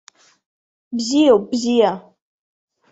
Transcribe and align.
Бзиоуп, 0.95 1.43
бзиа! 1.51 1.91